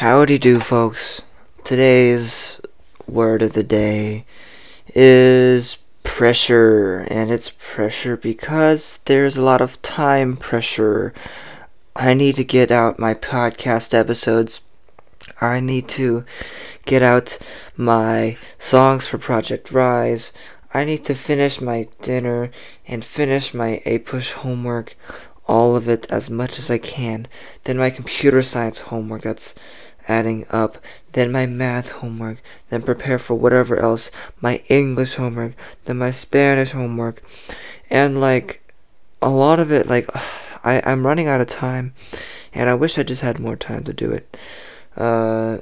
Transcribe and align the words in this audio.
Howdy 0.00 0.36
do, 0.36 0.60
folks. 0.60 1.22
Today's 1.64 2.60
word 3.06 3.40
of 3.40 3.54
the 3.54 3.62
day 3.62 4.26
is 4.94 5.78
pressure, 6.04 7.06
and 7.10 7.30
it's 7.30 7.50
pressure 7.58 8.14
because 8.14 8.98
there's 9.06 9.38
a 9.38 9.42
lot 9.42 9.62
of 9.62 9.80
time 9.80 10.36
pressure. 10.36 11.14
I 11.96 12.12
need 12.12 12.36
to 12.36 12.44
get 12.44 12.70
out 12.70 12.98
my 12.98 13.14
podcast 13.14 13.94
episodes. 13.94 14.60
I 15.40 15.60
need 15.60 15.88
to 15.88 16.26
get 16.84 17.02
out 17.02 17.38
my 17.74 18.36
songs 18.58 19.06
for 19.06 19.16
Project 19.16 19.72
Rise. 19.72 20.30
I 20.74 20.84
need 20.84 21.06
to 21.06 21.14
finish 21.14 21.58
my 21.62 21.88
dinner 22.02 22.50
and 22.86 23.02
finish 23.02 23.54
my 23.54 23.80
APUSH 23.86 24.32
homework, 24.32 24.94
all 25.46 25.74
of 25.74 25.88
it 25.88 26.06
as 26.10 26.28
much 26.28 26.58
as 26.58 26.70
I 26.70 26.76
can. 26.76 27.28
Then 27.64 27.78
my 27.78 27.88
computer 27.88 28.42
science 28.42 28.80
homework 28.80 29.22
that's 29.22 29.54
adding 30.08 30.46
up, 30.50 30.78
then 31.12 31.32
my 31.32 31.46
math 31.46 31.88
homework, 31.88 32.38
then 32.70 32.82
prepare 32.82 33.18
for 33.18 33.34
whatever 33.34 33.76
else, 33.76 34.10
my 34.40 34.62
English 34.68 35.14
homework, 35.14 35.54
then 35.84 35.98
my 35.98 36.10
Spanish 36.10 36.72
homework, 36.72 37.22
and 37.90 38.20
like 38.20 38.62
a 39.22 39.30
lot 39.30 39.60
of 39.60 39.72
it, 39.72 39.86
like 39.86 40.08
I, 40.64 40.82
I'm 40.84 41.06
running 41.06 41.28
out 41.28 41.40
of 41.40 41.48
time, 41.48 41.94
and 42.52 42.68
I 42.68 42.74
wish 42.74 42.98
I 42.98 43.02
just 43.02 43.22
had 43.22 43.38
more 43.38 43.56
time 43.56 43.84
to 43.84 43.92
do 43.92 44.10
it. 44.10 44.36
Uh, 44.96 45.58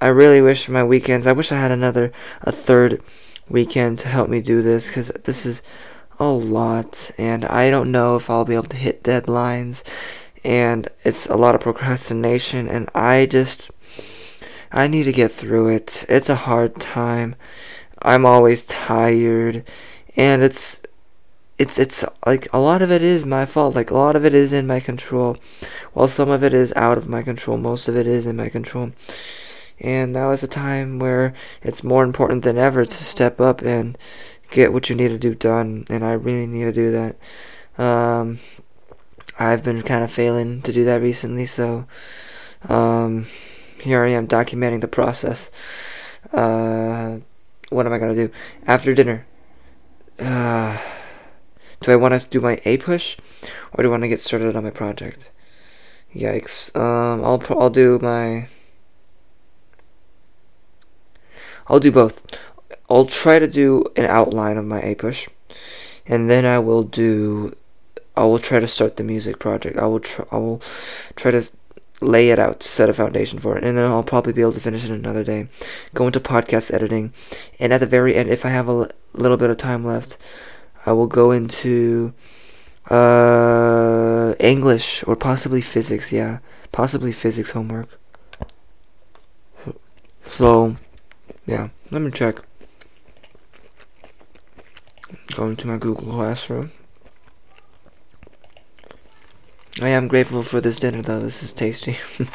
I 0.00 0.08
really 0.08 0.40
wish 0.40 0.68
my 0.68 0.84
weekends, 0.84 1.26
I 1.26 1.32
wish 1.32 1.52
I 1.52 1.60
had 1.60 1.70
another, 1.70 2.12
a 2.42 2.52
third 2.52 3.02
weekend 3.48 3.98
to 4.00 4.08
help 4.08 4.28
me 4.28 4.40
do 4.40 4.62
this, 4.62 4.88
because 4.88 5.08
this 5.24 5.46
is 5.46 5.62
a 6.18 6.26
lot, 6.26 7.10
and 7.18 7.44
I 7.44 7.70
don't 7.70 7.92
know 7.92 8.16
if 8.16 8.28
I'll 8.28 8.44
be 8.44 8.54
able 8.54 8.64
to 8.64 8.76
hit 8.76 9.02
deadlines, 9.02 9.82
and 10.44 10.88
it's 11.04 11.26
a 11.26 11.36
lot 11.36 11.54
of 11.54 11.60
procrastination, 11.60 12.68
and 12.68 12.88
I 12.94 13.26
just 13.26 13.70
I 14.70 14.86
need 14.86 15.04
to 15.04 15.12
get 15.12 15.32
through 15.32 15.68
it. 15.68 16.04
It's 16.08 16.28
a 16.28 16.34
hard 16.34 16.80
time. 16.80 17.36
I'm 18.02 18.24
always 18.24 18.64
tired 18.64 19.64
and 20.16 20.42
it's 20.42 20.80
it's 21.58 21.78
it's 21.78 22.04
like 22.24 22.46
a 22.52 22.60
lot 22.60 22.82
of 22.82 22.90
it 22.90 23.02
is 23.02 23.26
my 23.26 23.44
fault. 23.46 23.74
Like 23.74 23.90
a 23.90 23.94
lot 23.96 24.14
of 24.14 24.24
it 24.24 24.34
is 24.34 24.52
in 24.52 24.66
my 24.66 24.80
control. 24.80 25.36
While 25.92 26.08
some 26.08 26.30
of 26.30 26.44
it 26.44 26.54
is 26.54 26.72
out 26.76 26.98
of 26.98 27.08
my 27.08 27.22
control, 27.22 27.58
most 27.58 27.88
of 27.88 27.96
it 27.96 28.06
is 28.06 28.26
in 28.26 28.36
my 28.36 28.48
control. 28.48 28.92
And 29.80 30.12
now 30.12 30.30
is 30.30 30.42
a 30.42 30.48
time 30.48 30.98
where 30.98 31.34
it's 31.62 31.84
more 31.84 32.04
important 32.04 32.44
than 32.44 32.58
ever 32.58 32.84
to 32.84 33.04
step 33.04 33.40
up 33.40 33.62
and 33.62 33.96
get 34.50 34.72
what 34.72 34.88
you 34.88 34.96
need 34.96 35.08
to 35.08 35.18
do 35.18 35.34
done 35.34 35.84
and 35.90 36.04
I 36.04 36.12
really 36.12 36.46
need 36.46 36.64
to 36.64 36.72
do 36.72 36.90
that. 36.92 37.16
Um 37.82 38.38
I've 39.38 39.62
been 39.62 39.82
kind 39.82 40.02
of 40.04 40.10
failing 40.10 40.62
to 40.62 40.72
do 40.72 40.84
that 40.84 41.00
recently, 41.00 41.46
so 41.46 41.86
um 42.68 43.26
here 43.80 44.04
I 44.04 44.10
am 44.10 44.26
documenting 44.26 44.80
the 44.80 44.88
process. 44.88 45.50
Uh, 46.32 47.18
what 47.70 47.86
am 47.86 47.92
I 47.92 47.98
gonna 47.98 48.14
do 48.14 48.30
after 48.66 48.94
dinner? 48.94 49.26
Uh, 50.18 50.78
do 51.80 51.92
I 51.92 51.96
want 51.96 52.20
to 52.20 52.28
do 52.28 52.40
my 52.40 52.56
APUSH, 52.64 53.18
or 53.72 53.82
do 53.82 53.88
I 53.88 53.90
want 53.90 54.02
to 54.02 54.08
get 54.08 54.20
started 54.20 54.56
on 54.56 54.64
my 54.64 54.70
project? 54.70 55.30
Yikes! 56.14 56.74
Um, 56.76 57.24
I'll 57.24 57.42
I'll 57.50 57.70
do 57.70 57.98
my. 58.00 58.48
I'll 61.68 61.80
do 61.80 61.92
both. 61.92 62.20
I'll 62.90 63.06
try 63.06 63.38
to 63.38 63.46
do 63.46 63.84
an 63.94 64.06
outline 64.06 64.56
of 64.56 64.64
my 64.64 64.80
APUSH, 64.80 65.28
and 66.06 66.28
then 66.28 66.44
I 66.44 66.58
will 66.58 66.82
do. 66.82 67.54
I 68.16 68.24
will 68.24 68.40
try 68.40 68.58
to 68.58 68.66
start 68.66 68.96
the 68.96 69.04
music 69.04 69.38
project. 69.38 69.78
I 69.78 69.86
will 69.86 70.00
try. 70.00 70.24
I 70.32 70.38
will 70.38 70.60
try 71.14 71.30
to 71.30 71.48
lay 72.00 72.30
it 72.30 72.38
out, 72.38 72.62
set 72.62 72.88
a 72.88 72.94
foundation 72.94 73.38
for 73.38 73.56
it, 73.56 73.64
and 73.64 73.76
then 73.76 73.84
I'll 73.84 74.02
probably 74.02 74.32
be 74.32 74.40
able 74.40 74.52
to 74.52 74.60
finish 74.60 74.84
it 74.84 74.90
another 74.90 75.24
day. 75.24 75.48
Go 75.94 76.06
into 76.06 76.20
podcast 76.20 76.72
editing, 76.72 77.12
and 77.58 77.72
at 77.72 77.80
the 77.80 77.86
very 77.86 78.14
end, 78.14 78.28
if 78.28 78.44
I 78.44 78.50
have 78.50 78.68
a 78.68 78.72
l- 78.72 78.90
little 79.14 79.36
bit 79.36 79.50
of 79.50 79.56
time 79.56 79.84
left, 79.84 80.16
I 80.86 80.92
will 80.92 81.06
go 81.08 81.32
into 81.32 82.12
uh, 82.88 84.34
English 84.38 85.02
or 85.06 85.16
possibly 85.16 85.60
physics. 85.60 86.12
Yeah, 86.12 86.38
possibly 86.72 87.12
physics 87.12 87.50
homework. 87.50 87.88
So, 90.24 90.76
yeah, 91.46 91.70
let 91.90 92.02
me 92.02 92.10
check. 92.10 92.36
Go 95.34 95.46
into 95.46 95.66
my 95.66 95.78
Google 95.78 96.12
Classroom. 96.12 96.70
I 99.80 99.90
am 99.90 100.08
grateful 100.08 100.42
for 100.42 100.60
this 100.60 100.80
dinner 100.80 101.02
though. 101.02 101.20
This 101.20 101.40
is 101.40 101.52
tasty. 101.52 101.98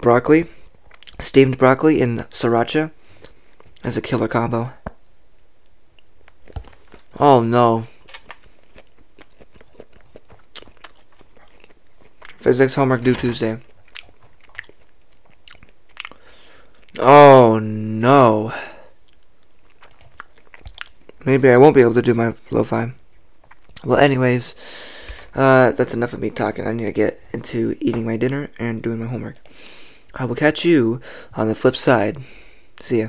broccoli, 0.00 0.46
steamed 1.20 1.56
broccoli 1.56 2.02
and 2.02 2.20
sriracha 2.30 2.90
is 3.84 3.96
a 3.96 4.02
killer 4.02 4.26
combo. 4.26 4.72
Oh 7.18 7.42
no. 7.42 7.86
Physics 12.38 12.74
homework 12.74 13.02
due 13.02 13.14
Tuesday. 13.14 13.58
Oh 16.98 17.60
no. 17.60 18.52
Maybe 21.24 21.50
I 21.50 21.56
won't 21.56 21.76
be 21.76 21.82
able 21.82 21.94
to 21.94 22.02
do 22.02 22.14
my 22.14 22.34
lo-fi. 22.50 22.92
Well, 23.84 23.98
anyways. 23.98 24.56
Uh, 25.34 25.72
that's 25.72 25.94
enough 25.94 26.12
of 26.12 26.20
me 26.20 26.30
talking. 26.30 26.66
I 26.66 26.72
need 26.72 26.86
to 26.86 26.92
get 26.92 27.20
into 27.32 27.76
eating 27.80 28.04
my 28.04 28.16
dinner 28.16 28.50
and 28.58 28.82
doing 28.82 28.98
my 28.98 29.06
homework. 29.06 29.36
I 30.14 30.24
will 30.24 30.34
catch 30.34 30.64
you 30.64 31.00
on 31.34 31.48
the 31.48 31.54
flip 31.54 31.76
side. 31.76 32.18
See 32.80 33.00
ya. 33.00 33.08